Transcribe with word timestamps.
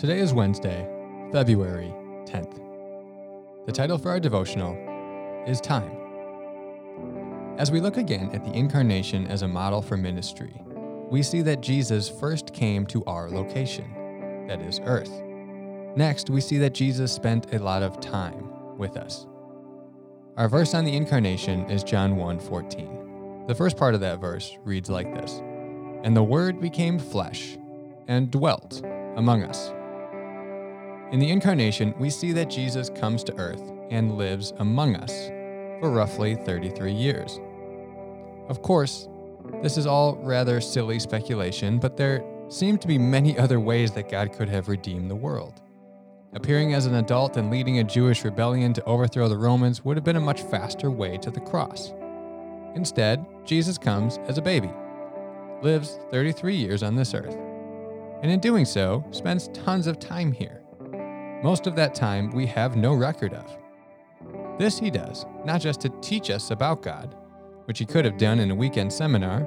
Today 0.00 0.20
is 0.20 0.32
Wednesday, 0.32 0.88
February 1.30 1.92
10th. 2.24 2.58
The 3.66 3.72
title 3.72 3.98
for 3.98 4.08
our 4.08 4.18
devotional 4.18 4.72
is 5.46 5.60
Time. 5.60 5.94
As 7.58 7.70
we 7.70 7.82
look 7.82 7.98
again 7.98 8.30
at 8.32 8.42
the 8.42 8.50
incarnation 8.52 9.26
as 9.26 9.42
a 9.42 9.48
model 9.48 9.82
for 9.82 9.98
ministry, 9.98 10.58
we 11.10 11.22
see 11.22 11.42
that 11.42 11.60
Jesus 11.60 12.08
first 12.08 12.54
came 12.54 12.86
to 12.86 13.04
our 13.04 13.28
location, 13.28 14.46
that 14.48 14.62
is, 14.62 14.80
earth. 14.84 15.12
Next, 15.94 16.30
we 16.30 16.40
see 16.40 16.56
that 16.56 16.72
Jesus 16.72 17.12
spent 17.12 17.52
a 17.52 17.58
lot 17.58 17.82
of 17.82 18.00
time 18.00 18.78
with 18.78 18.96
us. 18.96 19.26
Our 20.38 20.48
verse 20.48 20.72
on 20.72 20.86
the 20.86 20.96
incarnation 20.96 21.68
is 21.68 21.84
John 21.84 22.16
1:14. 22.16 23.46
The 23.48 23.54
first 23.54 23.76
part 23.76 23.94
of 23.94 24.00
that 24.00 24.18
verse 24.18 24.56
reads 24.64 24.88
like 24.88 25.12
this: 25.14 25.42
And 26.04 26.16
the 26.16 26.24
word 26.24 26.58
became 26.58 26.98
flesh 26.98 27.58
and 28.08 28.30
dwelt 28.30 28.80
among 29.16 29.42
us. 29.42 29.74
In 31.12 31.18
the 31.18 31.30
incarnation, 31.30 31.92
we 31.98 32.08
see 32.08 32.30
that 32.32 32.48
Jesus 32.48 32.88
comes 32.88 33.24
to 33.24 33.36
earth 33.36 33.62
and 33.90 34.16
lives 34.16 34.52
among 34.58 34.94
us 34.94 35.26
for 35.80 35.90
roughly 35.90 36.36
33 36.36 36.92
years. 36.92 37.40
Of 38.48 38.62
course, 38.62 39.08
this 39.60 39.76
is 39.76 39.86
all 39.86 40.16
rather 40.22 40.60
silly 40.60 41.00
speculation, 41.00 41.78
but 41.80 41.96
there 41.96 42.24
seem 42.48 42.78
to 42.78 42.86
be 42.86 42.96
many 42.96 43.36
other 43.36 43.58
ways 43.58 43.90
that 43.92 44.08
God 44.08 44.32
could 44.32 44.48
have 44.48 44.68
redeemed 44.68 45.10
the 45.10 45.16
world. 45.16 45.60
Appearing 46.32 46.74
as 46.74 46.86
an 46.86 46.94
adult 46.94 47.36
and 47.36 47.50
leading 47.50 47.80
a 47.80 47.84
Jewish 47.84 48.24
rebellion 48.24 48.72
to 48.74 48.84
overthrow 48.84 49.28
the 49.28 49.36
Romans 49.36 49.84
would 49.84 49.96
have 49.96 50.04
been 50.04 50.14
a 50.14 50.20
much 50.20 50.42
faster 50.42 50.92
way 50.92 51.16
to 51.18 51.30
the 51.32 51.40
cross. 51.40 51.92
Instead, 52.76 53.26
Jesus 53.44 53.78
comes 53.78 54.18
as 54.28 54.38
a 54.38 54.42
baby, 54.42 54.70
lives 55.60 55.98
33 56.12 56.54
years 56.54 56.84
on 56.84 56.94
this 56.94 57.14
earth, 57.14 57.36
and 58.22 58.30
in 58.30 58.38
doing 58.38 58.64
so, 58.64 59.04
spends 59.10 59.48
tons 59.48 59.88
of 59.88 59.98
time 59.98 60.30
here. 60.30 60.59
Most 61.42 61.66
of 61.66 61.74
that 61.76 61.94
time 61.94 62.30
we 62.30 62.46
have 62.46 62.76
no 62.76 62.92
record 62.92 63.32
of. 63.32 63.56
This 64.58 64.78
he 64.78 64.90
does, 64.90 65.24
not 65.44 65.62
just 65.62 65.80
to 65.80 65.88
teach 66.02 66.28
us 66.28 66.50
about 66.50 66.82
God, 66.82 67.16
which 67.64 67.78
he 67.78 67.86
could 67.86 68.04
have 68.04 68.18
done 68.18 68.40
in 68.40 68.50
a 68.50 68.54
weekend 68.54 68.92
seminar, 68.92 69.40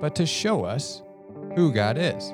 but 0.00 0.14
to 0.14 0.26
show 0.26 0.64
us 0.64 1.02
who 1.56 1.72
God 1.72 1.98
is. 1.98 2.30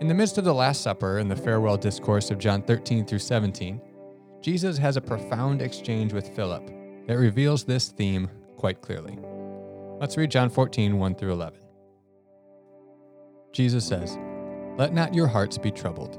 In 0.00 0.08
the 0.08 0.14
midst 0.14 0.36
of 0.36 0.44
the 0.44 0.52
Last 0.52 0.82
Supper 0.82 1.18
and 1.18 1.30
the 1.30 1.36
farewell 1.36 1.76
discourse 1.76 2.32
of 2.32 2.38
John 2.38 2.60
13 2.60 3.06
through 3.06 3.20
17, 3.20 3.80
Jesus 4.42 4.76
has 4.78 4.96
a 4.96 5.00
profound 5.00 5.62
exchange 5.62 6.12
with 6.12 6.34
Philip 6.34 6.66
that 7.06 7.18
reveals 7.18 7.64
this 7.64 7.88
theme 7.88 8.28
quite 8.56 8.82
clearly. 8.82 9.16
Let's 10.00 10.16
read 10.16 10.32
John 10.32 10.50
14, 10.50 10.98
1 10.98 11.14
through 11.14 11.32
11. 11.32 11.60
Jesus 13.52 13.86
says, 13.86 14.18
Let 14.76 14.92
not 14.92 15.14
your 15.14 15.28
hearts 15.28 15.56
be 15.56 15.70
troubled. 15.70 16.18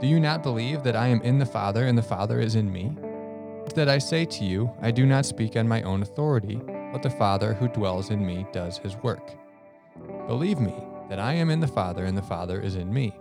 Do 0.00 0.06
you 0.06 0.18
not 0.18 0.42
believe 0.42 0.82
that 0.84 0.96
I 0.96 1.08
am 1.08 1.20
in 1.20 1.38
the 1.38 1.44
Father 1.44 1.84
and 1.84 1.96
the 1.96 2.02
Father 2.02 2.40
is 2.40 2.54
in 2.54 2.72
me? 2.72 2.96
That 3.74 3.90
I 3.90 3.98
say 3.98 4.24
to 4.24 4.44
you, 4.44 4.70
I 4.80 4.90
do 4.90 5.04
not 5.04 5.26
speak 5.26 5.56
on 5.56 5.68
my 5.68 5.82
own 5.82 6.00
authority, 6.00 6.58
but 6.90 7.02
the 7.02 7.10
Father 7.10 7.52
who 7.52 7.68
dwells 7.68 8.08
in 8.08 8.24
me 8.24 8.46
does 8.50 8.78
his 8.78 8.96
work. 8.96 9.34
Believe 10.26 10.58
me 10.58 10.74
that 11.10 11.18
I 11.18 11.34
am 11.34 11.50
in 11.50 11.60
the 11.60 11.68
Father 11.68 12.06
and 12.06 12.16
the 12.16 12.22
Father 12.22 12.58
is 12.62 12.76
in 12.76 12.90
me, 12.90 13.14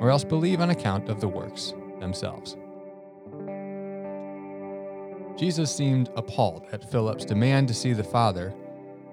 or 0.00 0.08
else 0.08 0.24
believe 0.24 0.62
on 0.62 0.70
account 0.70 1.10
of 1.10 1.20
the 1.20 1.28
works 1.28 1.74
themselves. 2.00 2.56
Jesus 5.36 5.74
seemed 5.74 6.08
appalled 6.16 6.64
at 6.72 6.90
Philip's 6.90 7.26
demand 7.26 7.68
to 7.68 7.74
see 7.74 7.92
the 7.92 8.02
Father, 8.02 8.54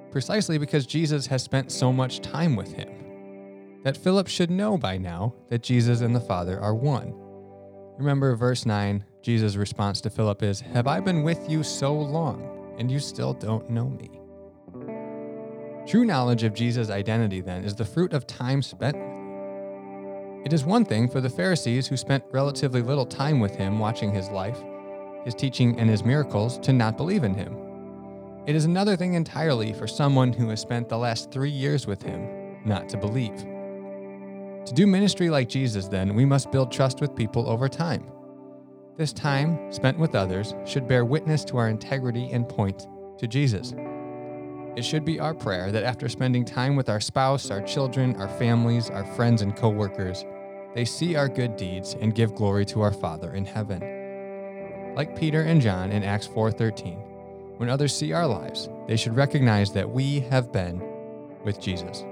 precisely 0.09 0.57
because 0.57 0.85
Jesus 0.85 1.27
has 1.27 1.43
spent 1.43 1.69
so 1.69 1.91
much 1.91 2.21
time 2.21 2.55
with 2.55 2.71
him 2.71 3.02
that 3.83 3.97
Philip 3.97 4.27
should 4.27 4.49
know 4.49 4.77
by 4.77 4.97
now 4.97 5.35
that 5.49 5.61
Jesus 5.61 6.01
and 6.01 6.15
the 6.15 6.19
Father 6.19 6.59
are 6.59 6.73
one. 6.73 7.13
Remember 7.97 8.35
verse 8.35 8.65
9, 8.65 9.03
Jesus' 9.21 9.55
response 9.55 10.01
to 10.01 10.09
Philip 10.09 10.41
is, 10.41 10.61
Have 10.61 10.87
I 10.87 10.99
been 10.99 11.23
with 11.23 11.49
you 11.49 11.63
so 11.63 11.93
long, 11.93 12.75
and 12.79 12.89
you 12.89 12.99
still 12.99 13.33
don't 13.33 13.69
know 13.69 13.89
me? 13.89 14.19
True 15.85 16.05
knowledge 16.05 16.43
of 16.43 16.53
Jesus' 16.53 16.89
identity, 16.89 17.41
then, 17.41 17.63
is 17.63 17.75
the 17.75 17.85
fruit 17.85 18.13
of 18.13 18.25
time 18.25 18.61
spent 18.61 18.95
with 18.95 19.05
him. 19.05 20.41
It 20.45 20.53
is 20.53 20.65
one 20.65 20.85
thing 20.85 21.09
for 21.09 21.21
the 21.21 21.29
Pharisees 21.29 21.87
who 21.87 21.97
spent 21.97 22.23
relatively 22.31 22.81
little 22.81 23.05
time 23.05 23.39
with 23.39 23.55
him 23.55 23.79
watching 23.79 24.13
his 24.13 24.29
life, 24.29 24.61
his 25.23 25.35
teaching, 25.35 25.79
and 25.79 25.89
his 25.89 26.03
miracles 26.03 26.57
to 26.59 26.73
not 26.73 26.97
believe 26.97 27.23
in 27.23 27.33
him. 27.33 27.55
It 28.45 28.55
is 28.55 28.65
another 28.65 28.97
thing 28.97 29.13
entirely 29.13 29.71
for 29.71 29.87
someone 29.87 30.33
who 30.33 30.49
has 30.49 30.59
spent 30.59 30.89
the 30.89 30.97
last 30.97 31.31
three 31.31 31.49
years 31.49 31.87
with 31.87 32.01
him 32.01 32.27
not 32.65 32.89
to 32.89 32.97
believe. 32.97 33.45
To 34.65 34.73
do 34.73 34.87
ministry 34.87 35.29
like 35.29 35.49
Jesus, 35.49 35.87
then, 35.87 36.15
we 36.15 36.23
must 36.23 36.51
build 36.51 36.71
trust 36.71 37.01
with 37.01 37.15
people 37.15 37.49
over 37.49 37.67
time. 37.67 38.05
This 38.95 39.11
time, 39.11 39.71
spent 39.73 39.99
with 39.99 40.15
others, 40.15 40.55
should 40.65 40.87
bear 40.87 41.03
witness 41.03 41.43
to 41.45 41.57
our 41.57 41.67
integrity 41.67 42.29
and 42.31 42.47
point 42.47 42.87
to 43.17 43.27
Jesus. 43.27 43.73
It 44.77 44.85
should 44.85 45.03
be 45.03 45.19
our 45.19 45.33
prayer 45.33 45.71
that 45.71 45.83
after 45.83 46.07
spending 46.07 46.45
time 46.45 46.75
with 46.75 46.89
our 46.89 47.01
spouse, 47.01 47.51
our 47.51 47.61
children, 47.61 48.15
our 48.15 48.29
families, 48.29 48.89
our 48.89 49.05
friends, 49.15 49.41
and 49.41 49.55
coworkers, 49.55 50.23
they 50.73 50.85
see 50.85 51.15
our 51.15 51.27
good 51.27 51.57
deeds 51.57 51.95
and 51.99 52.15
give 52.15 52.33
glory 52.33 52.65
to 52.67 52.81
our 52.81 52.93
Father 52.93 53.33
in 53.33 53.45
heaven. 53.45 54.93
Like 54.95 55.17
Peter 55.17 55.41
and 55.41 55.61
John 55.61 55.91
in 55.91 56.03
Acts 56.03 56.27
4:13, 56.27 56.97
when 57.57 57.69
others 57.69 57.95
see 57.95 58.13
our 58.13 58.25
lives, 58.25 58.69
they 58.87 58.95
should 58.95 59.15
recognize 59.15 59.71
that 59.73 59.89
we 59.89 60.21
have 60.21 60.51
been 60.51 60.81
with 61.43 61.59
Jesus. 61.59 62.05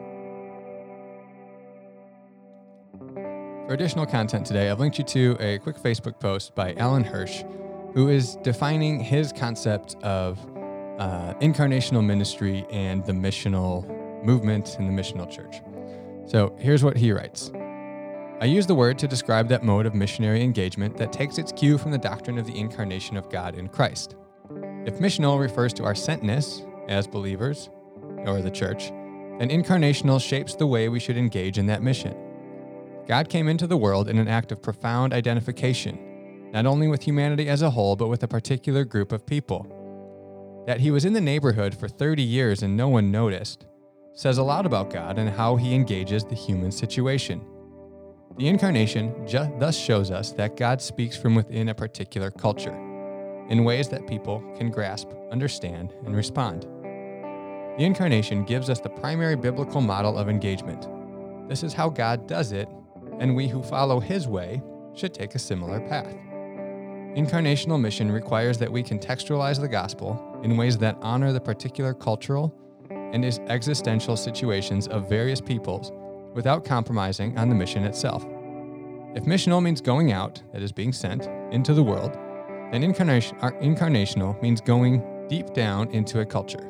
For 3.71 3.75
additional 3.75 4.05
content 4.05 4.45
today, 4.45 4.69
I've 4.69 4.81
linked 4.81 4.97
you 4.97 5.05
to 5.05 5.37
a 5.39 5.57
quick 5.59 5.77
Facebook 5.77 6.19
post 6.19 6.53
by 6.55 6.73
Alan 6.73 7.05
Hirsch, 7.05 7.45
who 7.93 8.09
is 8.09 8.35
defining 8.43 8.99
his 8.99 9.31
concept 9.31 9.95
of 10.03 10.37
uh, 10.99 11.35
incarnational 11.35 12.03
ministry 12.03 12.65
and 12.69 13.05
the 13.05 13.13
missional 13.13 13.87
movement 14.25 14.75
in 14.77 14.87
the 14.87 15.01
missional 15.01 15.31
church. 15.31 15.61
So 16.29 16.53
here's 16.59 16.83
what 16.83 16.97
he 16.97 17.13
writes 17.13 17.49
I 18.41 18.43
use 18.43 18.67
the 18.67 18.75
word 18.75 18.99
to 18.99 19.07
describe 19.07 19.47
that 19.47 19.63
mode 19.63 19.85
of 19.85 19.95
missionary 19.95 20.43
engagement 20.43 20.97
that 20.97 21.13
takes 21.13 21.37
its 21.37 21.53
cue 21.53 21.77
from 21.77 21.91
the 21.91 21.97
doctrine 21.97 22.37
of 22.37 22.45
the 22.45 22.59
incarnation 22.59 23.15
of 23.15 23.29
God 23.29 23.55
in 23.55 23.69
Christ. 23.69 24.17
If 24.85 24.99
missional 24.99 25.39
refers 25.39 25.71
to 25.75 25.85
our 25.85 25.93
sentness 25.93 26.69
as 26.89 27.07
believers, 27.07 27.69
or 28.25 28.41
the 28.41 28.51
church, 28.51 28.89
then 29.39 29.47
incarnational 29.47 30.19
shapes 30.21 30.55
the 30.55 30.67
way 30.67 30.89
we 30.89 30.99
should 30.99 31.15
engage 31.15 31.57
in 31.57 31.67
that 31.67 31.81
mission. 31.81 32.30
God 33.07 33.29
came 33.29 33.47
into 33.47 33.67
the 33.67 33.77
world 33.77 34.09
in 34.09 34.17
an 34.17 34.27
act 34.27 34.51
of 34.51 34.61
profound 34.61 35.13
identification, 35.13 36.51
not 36.51 36.65
only 36.65 36.87
with 36.87 37.03
humanity 37.03 37.49
as 37.49 37.61
a 37.61 37.69
whole, 37.69 37.95
but 37.95 38.07
with 38.07 38.23
a 38.23 38.27
particular 38.27 38.83
group 38.83 39.11
of 39.11 39.25
people. 39.25 40.63
That 40.67 40.79
he 40.79 40.91
was 40.91 41.05
in 41.05 41.13
the 41.13 41.21
neighborhood 41.21 41.75
for 41.75 41.87
30 41.87 42.21
years 42.21 42.61
and 42.63 42.77
no 42.77 42.87
one 42.87 43.11
noticed 43.11 43.65
says 44.13 44.37
a 44.37 44.43
lot 44.43 44.65
about 44.65 44.89
God 44.89 45.17
and 45.17 45.29
how 45.29 45.55
he 45.55 45.73
engages 45.73 46.23
the 46.23 46.35
human 46.35 46.71
situation. 46.71 47.41
The 48.37 48.47
incarnation 48.47 49.27
ju- 49.27 49.53
thus 49.57 49.77
shows 49.77 50.11
us 50.11 50.31
that 50.33 50.57
God 50.57 50.81
speaks 50.81 51.17
from 51.17 51.35
within 51.35 51.69
a 51.69 51.75
particular 51.75 52.29
culture 52.29 52.75
in 53.49 53.63
ways 53.63 53.89
that 53.89 54.07
people 54.07 54.41
can 54.57 54.69
grasp, 54.69 55.09
understand, 55.31 55.93
and 56.05 56.15
respond. 56.15 56.63
The 57.77 57.85
incarnation 57.85 58.43
gives 58.43 58.69
us 58.69 58.79
the 58.79 58.89
primary 58.89 59.35
biblical 59.35 59.81
model 59.81 60.17
of 60.17 60.29
engagement. 60.29 60.87
This 61.49 61.63
is 61.63 61.73
how 61.73 61.89
God 61.89 62.27
does 62.27 62.51
it 62.51 62.69
and 63.21 63.35
we 63.35 63.47
who 63.47 63.63
follow 63.63 63.99
his 63.99 64.27
way 64.27 64.61
should 64.93 65.13
take 65.13 65.35
a 65.35 65.39
similar 65.39 65.79
path. 65.79 66.13
Incarnational 67.15 67.79
mission 67.79 68.11
requires 68.11 68.57
that 68.57 68.71
we 68.71 68.83
contextualize 68.83 69.61
the 69.61 69.67
gospel 69.67 70.39
in 70.43 70.57
ways 70.57 70.77
that 70.79 70.97
honor 71.01 71.31
the 71.31 71.39
particular 71.39 71.93
cultural 71.93 72.53
and 72.89 73.23
existential 73.23 74.17
situations 74.17 74.87
of 74.87 75.07
various 75.07 75.39
peoples 75.39 75.91
without 76.33 76.65
compromising 76.65 77.37
on 77.37 77.47
the 77.47 77.55
mission 77.55 77.83
itself. 77.83 78.25
If 79.13 79.25
missional 79.25 79.61
means 79.61 79.81
going 79.81 80.11
out, 80.13 80.41
that 80.53 80.61
is 80.61 80.71
being 80.71 80.93
sent, 80.93 81.27
into 81.53 81.73
the 81.73 81.83
world, 81.83 82.13
then 82.71 82.81
incarnation, 82.81 83.37
uh, 83.41 83.51
incarnational 83.61 84.41
means 84.41 84.61
going 84.61 85.27
deep 85.27 85.53
down 85.53 85.89
into 85.91 86.21
a 86.21 86.25
culture. 86.25 86.69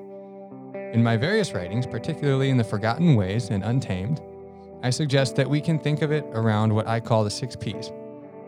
In 0.92 1.04
my 1.04 1.15
various 1.15 1.54
writings, 1.54 1.86
particularly 1.86 2.50
in 2.50 2.57
The 2.57 2.63
Forgotten 2.63 3.15
Ways 3.15 3.51
and 3.51 3.63
Untamed, 3.63 4.19
I 4.83 4.89
suggest 4.89 5.36
that 5.36 5.50
we 5.50 5.62
can 5.62 5.78
think 5.78 6.01
of 6.01 6.12
it 6.12 6.25
around 6.31 6.74
what 6.74 6.88
I 6.88 7.00
call 7.00 7.24
the 7.24 7.30
six 7.30 7.56
P's, 7.56 7.92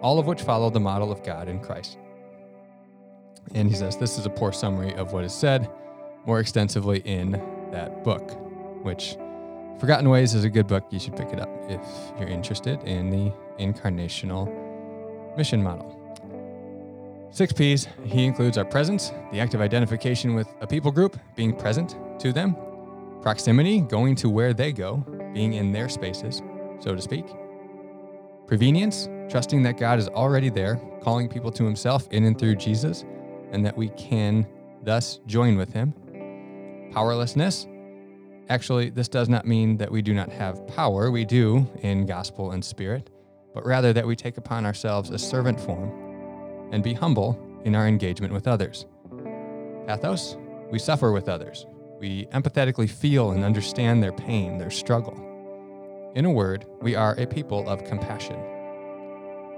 all 0.01 0.19
of 0.19 0.25
which 0.25 0.41
follow 0.41 0.69
the 0.69 0.80
model 0.80 1.12
of 1.12 1.24
God 1.24 1.47
in 1.47 1.59
Christ. 1.59 1.97
And 3.53 3.69
he 3.69 3.75
says 3.75 3.97
this 3.97 4.18
is 4.18 4.25
a 4.25 4.30
poor 4.30 4.51
summary 4.51 4.94
of 4.95 5.13
what 5.13 5.24
is 5.24 5.33
said 5.33 5.69
more 6.25 6.39
extensively 6.39 7.00
in 7.00 7.31
that 7.71 8.03
book, 8.03 8.31
which 8.83 9.15
Forgotten 9.80 10.09
Ways 10.09 10.33
is 10.33 10.44
a 10.44 10.50
good 10.50 10.68
book. 10.68 10.85
You 10.89 11.00
should 11.00 11.15
pick 11.15 11.30
it 11.30 11.39
up 11.39 11.50
if 11.69 11.81
you're 12.18 12.30
interested 12.30 12.81
in 12.83 13.09
the 13.09 13.31
incarnational 13.59 14.47
mission 15.38 15.62
model. 15.62 16.00
Six 17.31 17.51
P's, 17.51 17.88
he 18.06 18.25
includes 18.25 18.57
our 18.57 18.65
presence, 18.65 19.12
the 19.31 19.39
active 19.39 19.59
identification 19.59 20.35
with 20.35 20.47
a 20.62 20.68
people 20.68 20.91
group, 20.91 21.19
being 21.35 21.56
present 21.56 21.95
to 22.19 22.31
them, 22.31 22.56
proximity, 23.21 23.81
going 23.81 24.15
to 24.15 24.30
where 24.30 24.53
they 24.53 24.71
go, 24.71 25.03
being 25.33 25.53
in 25.53 25.71
their 25.71 25.89
spaces, 25.89 26.41
so 26.80 26.95
to 26.95 27.01
speak, 27.01 27.25
prevenience, 28.47 29.09
trusting 29.30 29.63
that 29.63 29.77
God 29.77 30.00
is 30.00 30.07
already 30.09 30.50
there, 30.50 30.80
calling 31.01 31.27
people 31.27 31.51
to 31.51 31.63
himself 31.63 32.07
in 32.12 32.25
and 32.25 32.38
through 32.38 32.56
Jesus, 32.56 33.06
and 33.51 33.65
that 33.65 33.75
we 33.75 33.89
can 33.89 34.47
thus 34.83 35.19
join 35.25 35.57
with 35.57 35.74
him, 35.74 35.94
powerlessness, 36.94 37.68
Actually, 38.50 38.89
this 38.89 39.07
does 39.07 39.30
not 39.30 39.47
mean 39.47 39.77
that 39.77 39.91
we 39.91 40.01
do 40.01 40.13
not 40.13 40.30
have 40.30 40.68
power. 40.68 41.12
We 41.12 41.25
do 41.25 41.68
in 41.81 42.06
gospel 42.06 42.51
and 42.51 42.63
spirit, 42.63 43.09
but 43.53 43.65
rather 43.65 43.94
that 43.94 44.06
we 44.06 44.15
take 44.15 44.38
upon 44.38 44.65
ourselves 44.65 45.09
a 45.09 45.18
servant 45.18 45.59
form 45.59 46.69
and 46.71 46.83
be 46.83 46.94
humble 46.94 47.39
in 47.63 47.74
our 47.74 47.88
engagement 47.88 48.33
with 48.33 48.47
others. 48.47 48.85
Pathos, 49.88 50.38
we 50.69 50.80
suffer 50.80 51.12
with 51.12 51.30
others. 51.30 51.65
We 52.03 52.25
empathetically 52.33 52.89
feel 52.89 53.31
and 53.31 53.45
understand 53.45 54.03
their 54.03 54.11
pain, 54.11 54.57
their 54.57 54.71
struggle. 54.71 55.15
In 56.15 56.25
a 56.25 56.29
word, 56.29 56.65
we 56.81 56.95
are 56.95 57.15
a 57.17 57.25
people 57.25 57.69
of 57.69 57.85
compassion. 57.85 58.35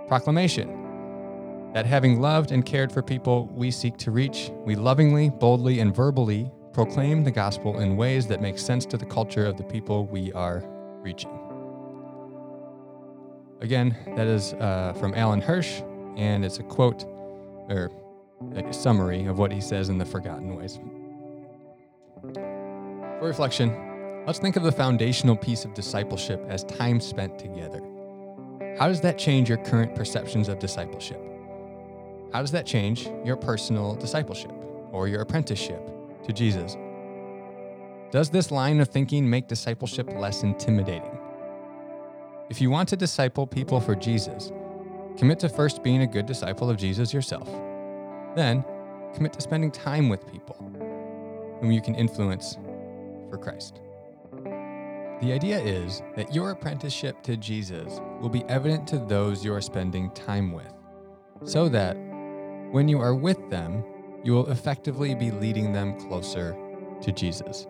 Proclamation, 0.07 1.71
that 1.73 1.87
having 1.87 2.21
loved 2.21 2.51
and 2.51 2.63
cared 2.63 2.91
for 2.91 3.01
people 3.01 3.47
we 3.47 3.71
seek 3.71 3.97
to 3.97 4.11
reach, 4.11 4.51
we 4.63 4.75
lovingly, 4.75 5.31
boldly, 5.31 5.79
and 5.79 5.95
verbally 5.95 6.51
proclaim 6.71 7.23
the 7.23 7.31
gospel 7.31 7.79
in 7.79 7.97
ways 7.97 8.27
that 8.27 8.41
make 8.41 8.59
sense 8.59 8.85
to 8.85 8.97
the 8.97 9.07
culture 9.07 9.47
of 9.47 9.57
the 9.57 9.63
people 9.63 10.05
we 10.05 10.31
are 10.33 10.63
reaching. 11.01 11.31
Again, 13.61 13.97
that 14.15 14.27
is 14.27 14.53
uh, 14.53 14.93
from 14.99 15.15
Alan 15.15 15.41
Hirsch, 15.41 15.81
and 16.15 16.45
it's 16.45 16.59
a 16.59 16.63
quote 16.63 17.05
or 17.69 17.89
a 18.53 18.71
summary 18.71 19.25
of 19.25 19.39
what 19.39 19.51
he 19.51 19.59
says 19.59 19.89
in 19.89 19.97
The 19.97 20.05
Forgotten 20.05 20.55
Ways. 20.55 20.79
For 23.19 23.27
reflection, 23.27 24.23
let's 24.25 24.39
think 24.39 24.55
of 24.55 24.63
the 24.63 24.71
foundational 24.71 25.35
piece 25.35 25.65
of 25.65 25.73
discipleship 25.73 26.43
as 26.47 26.63
time 26.63 26.99
spent 26.99 27.39
together. 27.39 27.81
How 28.77 28.87
does 28.87 29.01
that 29.01 29.17
change 29.17 29.49
your 29.49 29.57
current 29.59 29.95
perceptions 29.95 30.49
of 30.49 30.59
discipleship? 30.59 31.21
How 32.33 32.41
does 32.41 32.51
that 32.51 32.65
change 32.65 33.07
your 33.23 33.37
personal 33.37 33.95
discipleship 33.95 34.51
or 34.91 35.09
your 35.09 35.21
apprenticeship 35.21 35.81
to 36.25 36.33
Jesus. 36.33 36.77
Does 38.11 38.29
this 38.29 38.51
line 38.51 38.79
of 38.79 38.87
thinking 38.87 39.29
make 39.29 39.47
discipleship 39.47 40.07
less 40.13 40.43
intimidating? 40.43 41.17
If 42.49 42.61
you 42.61 42.69
want 42.69 42.89
to 42.89 42.95
disciple 42.95 43.45
people 43.45 43.79
for 43.79 43.95
Jesus, 43.95 44.51
commit 45.17 45.39
to 45.39 45.49
first 45.49 45.83
being 45.83 46.01
a 46.01 46.07
good 46.07 46.25
disciple 46.25 46.69
of 46.69 46.77
Jesus 46.77 47.13
yourself. 47.13 47.49
Then, 48.35 48.63
commit 49.13 49.33
to 49.33 49.41
spending 49.41 49.71
time 49.71 50.09
with 50.09 50.31
people 50.31 50.55
whom 51.59 51.71
you 51.71 51.81
can 51.81 51.95
influence 51.95 52.57
for 53.35 53.43
Christ. 53.43 53.81
The 55.21 55.31
idea 55.31 55.59
is 55.59 56.01
that 56.15 56.33
your 56.33 56.51
apprenticeship 56.51 57.21
to 57.23 57.37
Jesus 57.37 57.99
will 58.21 58.29
be 58.29 58.43
evident 58.45 58.87
to 58.87 58.97
those 58.97 59.43
you 59.43 59.53
are 59.53 59.61
spending 59.61 60.09
time 60.11 60.51
with, 60.51 60.73
so 61.43 61.69
that 61.69 61.95
when 62.71 62.87
you 62.87 62.99
are 62.99 63.15
with 63.15 63.49
them, 63.49 63.83
you 64.23 64.33
will 64.33 64.49
effectively 64.51 65.15
be 65.15 65.31
leading 65.31 65.71
them 65.71 65.99
closer 65.99 66.57
to 67.01 67.11
Jesus. 67.11 67.67